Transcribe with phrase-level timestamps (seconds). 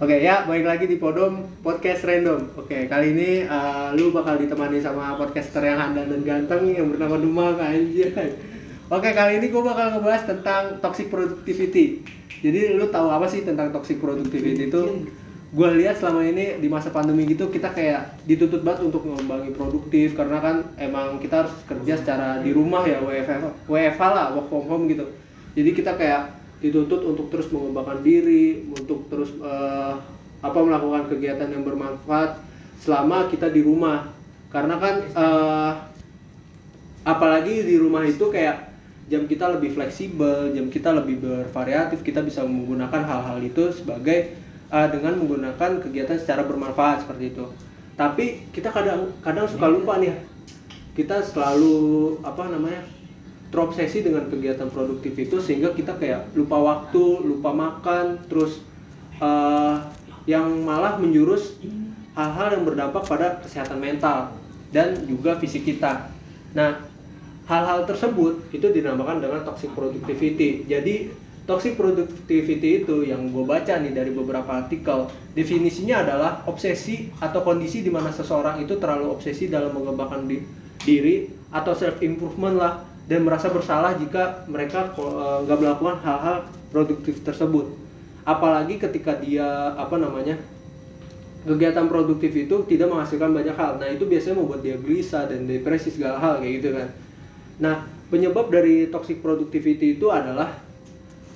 [0.00, 2.48] Oke ya, balik lagi di Podom Podcast Random.
[2.56, 7.20] Oke, kali ini uh, lu bakal ditemani sama podcaster yang handal dan ganteng yang bernama
[7.20, 8.08] Demak anjir.
[8.88, 12.00] Oke, kali ini gue bakal ngebahas tentang toxic productivity.
[12.40, 15.04] Jadi lu tahu apa sih tentang toxic productivity itu?
[15.52, 20.16] Gue lihat selama ini di masa pandemi gitu kita kayak dituntut banget untuk ngembangi produktif
[20.16, 24.64] karena kan emang kita harus kerja secara di rumah ya WFH, WFH lah, work from
[24.64, 25.04] home gitu.
[25.52, 29.98] Jadi kita kayak dituntut untuk terus mengembangkan diri, untuk terus uh,
[30.38, 32.38] apa melakukan kegiatan yang bermanfaat
[32.78, 34.06] selama kita di rumah.
[34.46, 35.72] Karena kan uh,
[37.02, 38.70] apalagi di rumah itu kayak
[39.10, 44.38] jam kita lebih fleksibel, jam kita lebih bervariatif, kita bisa menggunakan hal-hal itu sebagai
[44.70, 47.44] uh, dengan menggunakan kegiatan secara bermanfaat seperti itu.
[47.98, 50.14] Tapi kita kadang kadang suka lupa nih,
[50.94, 52.86] kita selalu apa namanya
[53.52, 58.64] terobsesi dengan kegiatan produktif itu sehingga kita kayak lupa waktu, lupa makan, terus
[59.20, 59.76] uh,
[60.24, 61.60] yang malah menjurus
[62.16, 64.32] hal-hal yang berdampak pada kesehatan mental
[64.72, 66.08] dan juga fisik kita.
[66.56, 66.80] Nah,
[67.44, 70.64] hal-hal tersebut itu dinamakan dengan toxic productivity.
[70.64, 71.12] Jadi
[71.44, 77.84] toxic productivity itu yang gue baca nih dari beberapa artikel definisinya adalah obsesi atau kondisi
[77.84, 80.40] di mana seseorang itu terlalu obsesi dalam mengembangkan di,
[80.86, 87.20] diri atau self improvement lah dan merasa bersalah jika mereka eh, nggak melakukan hal-hal produktif
[87.20, 87.68] tersebut.
[88.24, 90.40] Apalagi ketika dia apa namanya
[91.44, 93.76] kegiatan produktif itu tidak menghasilkan banyak hal.
[93.76, 96.88] Nah itu biasanya membuat dia gelisah dan depresi segala hal kayak gitu kan.
[97.60, 97.74] Nah
[98.08, 100.56] penyebab dari toxic productivity itu adalah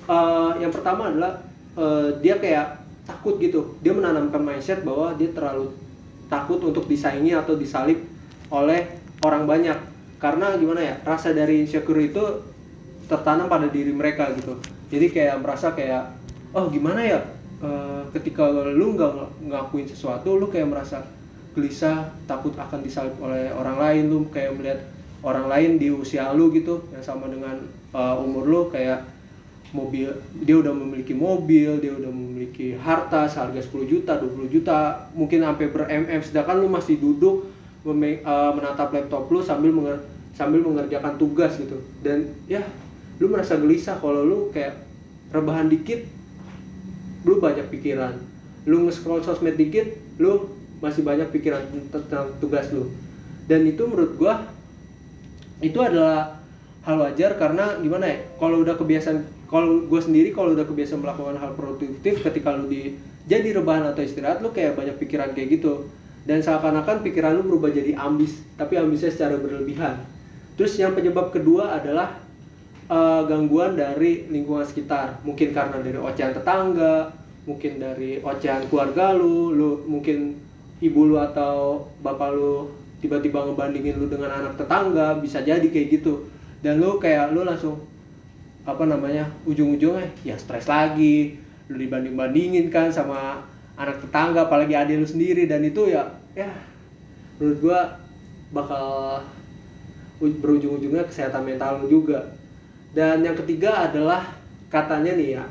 [0.09, 1.37] uh, yang pertama adalah
[1.77, 3.77] uh, dia kayak takut gitu.
[3.85, 5.77] Dia menanamkan mindset bahwa dia terlalu
[6.25, 8.01] takut untuk disaingi atau disalip
[8.49, 12.23] oleh orang banyak karena gimana ya rasa dari insecure itu
[13.07, 14.57] tertanam pada diri mereka gitu.
[14.89, 16.11] Jadi kayak merasa kayak
[16.51, 17.19] oh gimana ya
[17.61, 17.69] e,
[18.17, 21.05] ketika lu nggak ngakuin sesuatu lu kayak merasa
[21.57, 24.79] gelisah takut akan disalib oleh orang lain lu kayak melihat
[25.25, 27.57] orang lain di usia lu gitu yang sama dengan
[27.97, 29.01] uh, umur lu kayak
[29.73, 30.07] mobil
[30.45, 35.65] dia udah memiliki mobil dia udah memiliki harta seharga 10 juta 20 juta mungkin sampai
[35.67, 37.49] ber mm sedangkan lu masih duduk
[37.85, 39.97] uh, menatap laptop lu sambil menger
[40.37, 41.81] sambil mengerjakan tugas gitu.
[42.05, 42.61] Dan ya
[43.17, 44.77] lu merasa gelisah kalau lu kayak
[45.33, 46.05] rebahan dikit
[47.25, 48.17] lu banyak pikiran.
[48.69, 52.93] Lu nge-scroll sosmed dikit lu masih banyak pikiran tentang tugas lu.
[53.49, 54.45] Dan itu menurut gua
[55.57, 56.37] itu adalah
[56.85, 61.35] hal wajar karena gimana ya kalau udah kebiasaan kalau gue sendiri kalau udah kebiasaan melakukan
[61.35, 62.95] hal produktif ketika lu di
[63.27, 65.91] jadi rebahan atau istirahat lu kayak banyak pikiran kayak gitu
[66.27, 69.95] dan seakan-akan pikiran lu berubah jadi ambis tapi ambisnya secara berlebihan.
[70.59, 72.19] Terus yang penyebab kedua adalah
[72.91, 75.23] uh, gangguan dari lingkungan sekitar.
[75.23, 77.15] Mungkin karena dari ocehan tetangga
[77.47, 80.35] mungkin dari ocehan keluarga lu lu mungkin
[80.83, 82.67] ibu lu atau bapak lu
[82.99, 86.27] tiba-tiba ngebandingin lu dengan anak tetangga bisa jadi kayak gitu.
[86.59, 87.79] Dan lu kayak lu langsung
[88.67, 91.39] apa namanya ujung-ujungnya ya stres lagi
[91.71, 93.39] lu dibanding-bandingin kan sama
[93.77, 96.49] anak tetangga apalagi adik lu sendiri dan itu ya ya
[97.37, 97.79] menurut gua
[98.49, 99.21] bakal
[100.17, 102.33] berujung-ujungnya kesehatan mental lu juga.
[102.93, 104.33] Dan yang ketiga adalah
[104.73, 105.45] katanya nih ya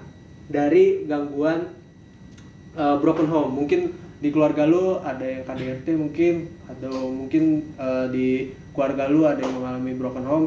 [0.51, 1.71] dari gangguan
[2.75, 3.55] uh, broken home.
[3.55, 6.35] Mungkin di keluarga lu ada yang KDRT mungkin
[6.67, 10.47] atau mungkin uh, di keluarga lu ada yang mengalami broken home.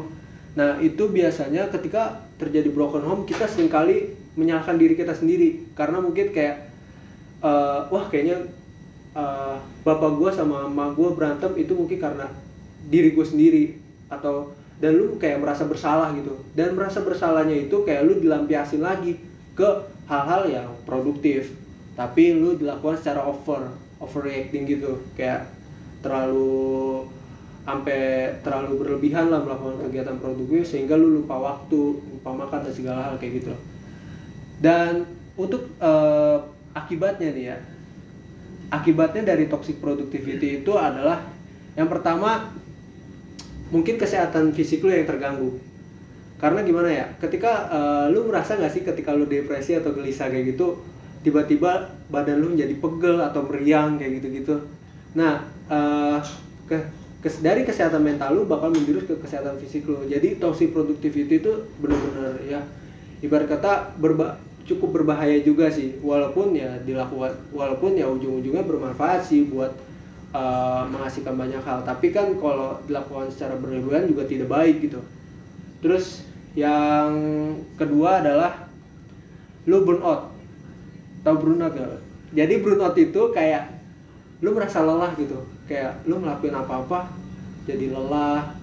[0.58, 5.72] Nah itu biasanya ketika terjadi broken home kita sering kali menyalahkan diri kita sendiri.
[5.72, 6.69] Karena mungkin kayak
[7.40, 8.40] uh, wah kayaknya
[9.16, 12.26] uh, bapak gue sama mama gue berantem itu mungkin karena
[12.88, 13.64] diri gue sendiri
[14.08, 16.40] atau dan lu kayak merasa bersalah gitu.
[16.56, 19.20] Dan merasa bersalahnya itu kayak lu dilampiasin lagi
[19.52, 19.68] ke
[20.08, 21.52] hal-hal yang produktif
[21.92, 25.04] tapi lu dilakukan secara over overreacting gitu.
[25.12, 25.52] Kayak
[26.00, 27.04] terlalu
[27.60, 33.00] sampai terlalu berlebihan lah melakukan kegiatan produktif sehingga lu lupa waktu lupa makan dan segala
[33.04, 33.52] hal kayak gitu.
[34.64, 35.04] Dan
[35.36, 36.40] untuk uh,
[36.76, 37.58] akibatnya nih ya.
[38.70, 41.26] Akibatnya dari toxic productivity itu adalah
[41.74, 42.54] yang pertama
[43.70, 45.58] mungkin kesehatan fisik lu yang terganggu.
[46.40, 50.56] Karena gimana ya ketika uh, lu merasa nggak sih ketika lu depresi atau gelisah kayak
[50.56, 50.80] gitu
[51.20, 54.56] tiba-tiba badan lu menjadi pegel atau meriang kayak gitu-gitu.
[55.14, 56.18] Nah uh,
[56.64, 56.80] ke,
[57.20, 60.06] ke dari kesehatan mental lu bakal menjurus ke kesehatan fisik lu.
[60.08, 62.60] Jadi toxic productivity itu benar-benar ya
[63.20, 64.40] ibarat kata berba
[64.70, 65.98] cukup berbahaya juga sih.
[65.98, 69.74] Walaupun ya dilakukan walaupun ya ujung-ujungnya bermanfaat sih buat
[70.30, 71.82] uh, menghasilkan banyak hal.
[71.82, 75.02] Tapi kan kalau dilakukan secara berlebihan juga tidak baik gitu.
[75.82, 76.22] Terus
[76.54, 77.10] yang
[77.74, 78.70] kedua adalah
[79.68, 80.34] lu burn out
[81.22, 82.00] tahu burn out gak?
[82.34, 83.70] jadi burnout itu kayak
[84.40, 85.36] lu merasa lelah gitu.
[85.66, 87.10] Kayak lu ngelakuin apa-apa
[87.66, 88.54] jadi lelah.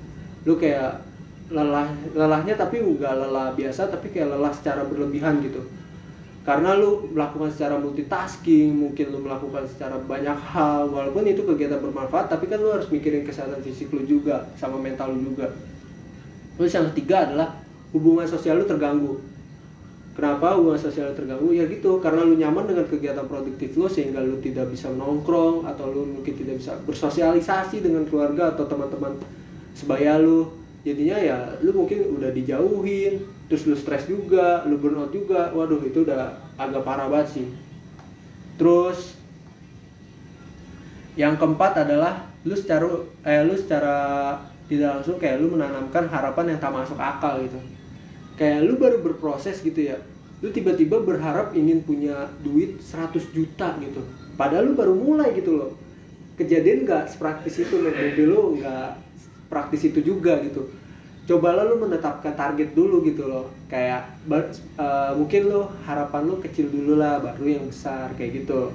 [0.48, 1.04] Lu kayak
[1.48, 5.64] lelah lelahnya tapi enggak lelah biasa tapi kayak lelah secara berlebihan gitu
[6.48, 12.32] karena lu melakukan secara multitasking mungkin lu melakukan secara banyak hal walaupun itu kegiatan bermanfaat
[12.32, 15.52] tapi kan lu harus mikirin kesehatan fisik lu juga sama mental lu juga.
[16.56, 17.60] Terus yang ketiga adalah
[17.92, 19.20] hubungan sosial lu terganggu.
[20.16, 21.52] Kenapa hubungan sosial lu terganggu?
[21.52, 25.92] Ya gitu karena lu nyaman dengan kegiatan produktif lu sehingga lu tidak bisa nongkrong atau
[25.92, 29.20] lu mungkin tidak bisa bersosialisasi dengan keluarga atau teman-teman
[29.76, 30.48] sebaya lu.
[30.88, 35.52] Jadinya ya lu mungkin udah dijauhin terus lu stres juga lu burnout juga.
[35.56, 37.48] Waduh itu udah agak parah banget sih.
[38.60, 39.16] Terus
[41.18, 42.88] yang keempat adalah lu secara
[43.26, 43.96] eh lu secara
[44.68, 47.60] tidak langsung kayak lu menanamkan harapan yang tak masuk akal gitu.
[48.38, 49.98] Kayak lu baru berproses gitu ya
[50.38, 54.06] lu tiba-tiba berharap ingin punya duit 100 juta gitu.
[54.38, 55.74] Padahal lu baru mulai gitu loh.
[56.38, 58.90] Kejadian nggak sepraktis itu lu nggak
[59.50, 60.70] praktis itu juga gitu
[61.28, 63.52] cobalah lu menetapkan target dulu gitu loh.
[63.68, 68.72] Kayak uh, mungkin lo harapan lu kecil dulu lah baru yang besar kayak gitu.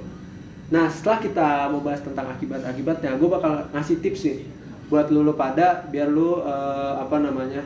[0.69, 4.39] Nah setelah kita membahas tentang akibat-akibatnya gue bakal ngasih tips nih
[4.87, 7.65] buat lu, lu pada biar lu uh, apa namanya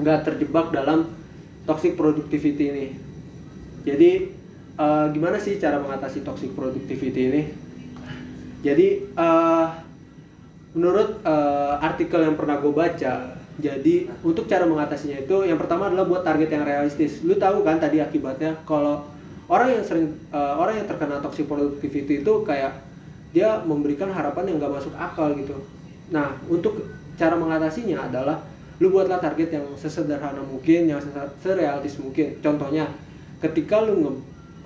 [0.00, 1.12] nggak terjebak dalam
[1.68, 2.86] toxic productivity ini.
[3.84, 4.32] Jadi
[4.80, 7.42] uh, gimana sih cara mengatasi toxic productivity ini?
[8.64, 9.68] Jadi uh,
[10.72, 16.08] menurut uh, artikel yang pernah gue baca jadi untuk cara mengatasinya itu yang pertama adalah
[16.08, 17.20] buat target yang realistis.
[17.20, 19.04] Lu tahu kan tadi akibatnya kalau
[19.46, 22.80] orang yang sering uh, orang yang terkena toxic productivity itu kayak
[23.30, 25.54] dia memberikan harapan yang gak masuk akal gitu.
[26.10, 26.82] Nah, untuk
[27.14, 28.42] cara mengatasinya adalah
[28.82, 30.98] lu buatlah target yang sesederhana mungkin, yang
[31.38, 32.42] serealistis mungkin.
[32.42, 32.90] Contohnya,
[33.38, 34.12] ketika lu nge,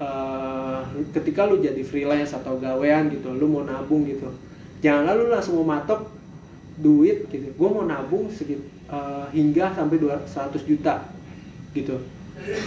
[0.00, 0.80] uh,
[1.12, 4.32] ketika lu jadi freelance atau gawean gitu, lu mau nabung gitu.
[4.80, 6.08] Jangan lu langsung mau matok
[6.80, 7.52] duit gitu.
[7.52, 10.28] Gue mau nabung segitu uh, hingga sampai 200
[10.64, 11.08] juta
[11.74, 11.96] gitu.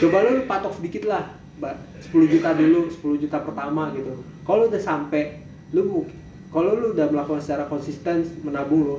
[0.01, 4.13] Coba lu patok sedikit lah 10 juta dulu 10 juta pertama gitu.
[4.45, 5.43] Kalau udah sampai
[5.73, 6.05] lu
[6.47, 8.97] kalau lu udah melakukan secara konsisten menabung lu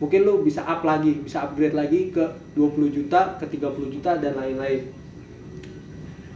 [0.00, 2.24] mungkin lu bisa up lagi bisa upgrade lagi ke
[2.56, 4.90] 20 juta ke 30 juta dan lain-lain.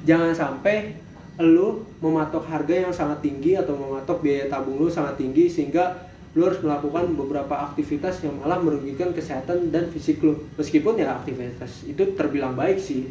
[0.05, 1.01] Jangan sampai
[1.41, 6.51] lu mematok harga yang sangat tinggi atau mematok biaya tabung lu sangat tinggi sehingga lu
[6.51, 12.03] harus melakukan beberapa aktivitas yang malah merugikan kesehatan dan fisik lu meskipun ya aktivitas itu
[12.19, 13.07] terbilang baik sih.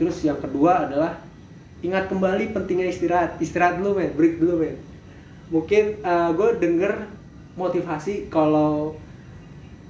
[0.00, 1.20] Terus yang kedua adalah
[1.84, 3.36] ingat kembali pentingnya istirahat.
[3.40, 4.12] Istirahat dulu men.
[4.16, 4.76] Break dulu men.
[5.52, 6.92] Mungkin uh, eh, gue denger
[7.60, 8.96] motivasi kalau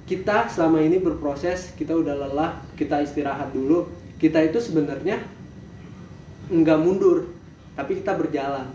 [0.07, 3.87] kita selama ini berproses kita udah lelah kita istirahat dulu.
[4.19, 5.23] Kita itu sebenarnya
[6.51, 7.31] nggak mundur
[7.75, 8.65] tapi kita berjalan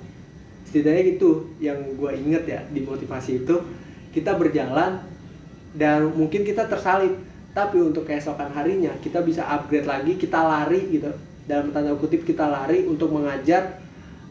[0.69, 3.57] setidaknya itu yang gue inget ya di motivasi itu
[4.13, 5.01] kita berjalan
[5.73, 7.17] dan mungkin kita tersalib.
[7.53, 11.13] Tapi untuk keesokan harinya kita bisa upgrade lagi kita lari gitu.
[11.45, 13.77] Dalam tanda kutip kita lari untuk mengajar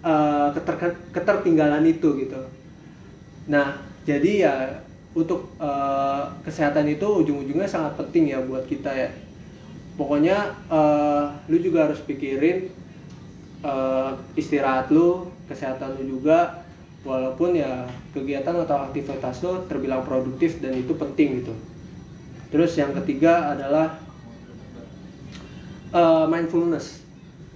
[0.02, 2.42] uh, keter ketertinggalan itu gitu.
[3.46, 4.56] Nah jadi ya
[5.14, 9.10] untuk uh, kesehatan itu ujung-ujungnya sangat penting ya buat kita ya.
[10.00, 12.74] Pokoknya uh, lu juga harus pikirin
[13.62, 16.64] uh, istirahat lu kesehatan lu juga
[17.02, 21.54] walaupun ya kegiatan atau aktivitas lo terbilang produktif dan itu penting gitu.
[22.54, 23.98] Terus yang ketiga adalah
[25.96, 27.02] uh, mindfulness.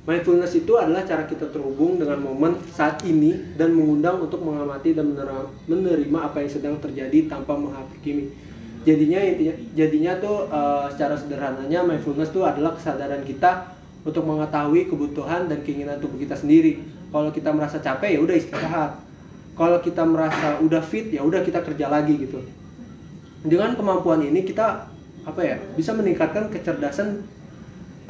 [0.05, 5.17] Mindfulness itu adalah cara kita terhubung dengan momen saat ini dan mengundang untuk mengamati dan
[5.65, 8.29] menerima apa yang sedang terjadi tanpa menghakimi.
[8.85, 13.73] Jadinya intinya jadinya tuh uh, secara sederhananya mindfulness itu adalah kesadaran kita
[14.05, 18.91] untuk mengetahui kebutuhan dan keinginan tubuh kita sendiri kalau kita merasa capek ya udah istirahat.
[19.55, 22.43] Kalau kita merasa udah fit ya udah kita kerja lagi gitu.
[23.39, 24.83] Dengan kemampuan ini kita
[25.23, 27.23] apa ya bisa meningkatkan kecerdasan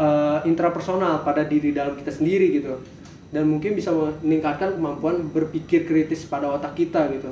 [0.01, 2.81] uh, intrapersonal pada diri dalam kita sendiri gitu.
[3.29, 3.93] Dan mungkin bisa
[4.25, 7.29] meningkatkan kemampuan berpikir kritis pada otak kita gitu.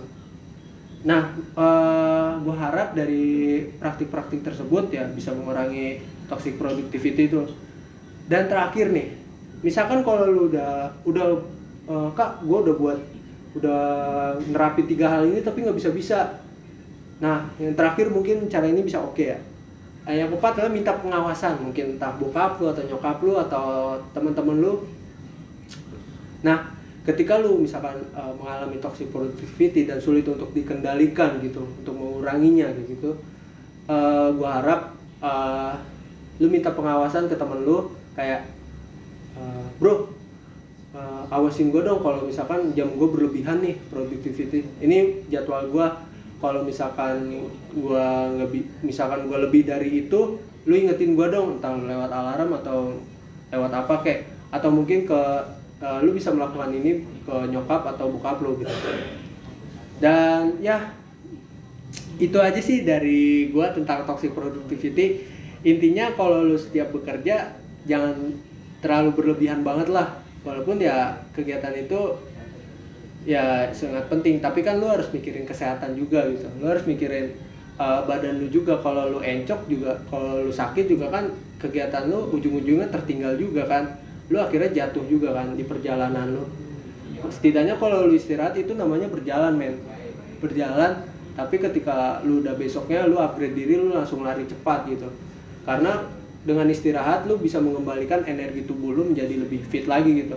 [1.10, 3.26] Nah uh, eh, gue harap dari
[3.82, 7.50] praktik-praktik tersebut ya bisa mengurangi toxic productivity itu.
[8.30, 9.10] Dan terakhir nih
[9.66, 11.26] misalkan kalau lu udah udah
[11.88, 13.00] uh, kak gue udah buat
[13.54, 13.82] udah
[14.50, 16.20] nerapi tiga hal ini tapi nggak bisa bisa.
[17.22, 19.40] Nah yang terakhir mungkin cara ini bisa oke okay ya.
[20.04, 24.58] Eh, yang keempat adalah minta pengawasan mungkin entah bokap lu atau nyokap lu atau teman-teman
[24.60, 24.74] lu.
[26.44, 26.74] Nah
[27.08, 33.12] ketika lu misalkan uh, mengalami toxic productivity dan sulit untuk dikendalikan gitu untuk menguranginya gitu
[33.92, 34.82] uh, gua harap
[35.20, 35.76] uh,
[36.40, 38.48] lu minta pengawasan ke temen lu kayak
[39.82, 40.13] bro
[40.94, 44.64] uh, awasin gue dong kalau misalkan jam gue berlebihan nih productivity.
[44.80, 45.88] Ini jadwal gue
[46.40, 48.08] kalau misalkan gue
[48.38, 48.50] nggak
[48.86, 52.78] misalkan gue lebih dari itu lu ingetin gue dong entah lewat alarm atau
[53.52, 54.20] lewat apa kek.
[54.54, 55.22] Atau mungkin ke
[55.82, 58.74] uh, lu bisa melakukan ini ke nyokap atau bokap lu gitu.
[59.98, 60.94] Dan ya
[62.22, 65.26] itu aja sih dari gue tentang toxic productivity.
[65.64, 67.56] Intinya kalau lu setiap bekerja
[67.88, 68.36] jangan
[68.84, 72.20] terlalu berlebihan banget lah walaupun ya kegiatan itu
[73.24, 76.48] ya sangat penting tapi kan lu harus mikirin kesehatan juga gitu.
[76.60, 77.36] Lu harus mikirin
[77.80, 78.78] uh, badan lu juga.
[78.84, 83.84] Kalau lu encok juga kalau lu sakit juga kan kegiatan lu ujung-ujungnya tertinggal juga kan.
[84.28, 86.44] Lu akhirnya jatuh juga kan di perjalanan lu.
[87.32, 89.80] Setidaknya kalau lu istirahat itu namanya berjalan men.
[90.44, 95.08] Berjalan tapi ketika lu udah besoknya lu upgrade diri lu langsung lari cepat gitu.
[95.64, 100.36] Karena dengan istirahat lu bisa mengembalikan energi tubuh lu menjadi lebih fit lagi gitu.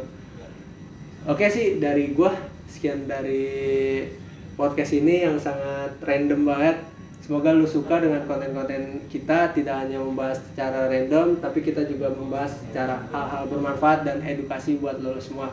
[1.27, 2.31] Oke sih dari gua
[2.71, 4.07] sekian dari
[4.55, 6.79] podcast ini yang sangat random banget.
[7.27, 12.55] Semoga lu suka dengan konten-konten kita tidak hanya membahas secara random tapi kita juga membahas
[12.55, 15.51] secara hal-hal bermanfaat dan edukasi buat lo semua.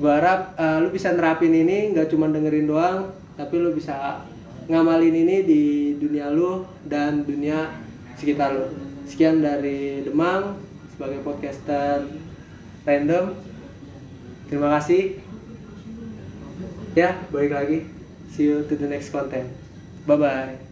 [0.00, 4.24] Gua harap uh, lu bisa nerapin ini nggak cuma dengerin doang tapi lu bisa
[4.72, 5.62] ngamalin ini di
[6.00, 7.68] dunia lu dan dunia
[8.16, 10.56] sekitar lu sekian dari Demang
[10.96, 12.08] sebagai podcaster
[12.88, 13.36] random.
[14.48, 15.20] Terima kasih.
[16.96, 17.78] Ya balik lagi.
[18.32, 19.52] See you to the next content.
[20.08, 20.71] Bye bye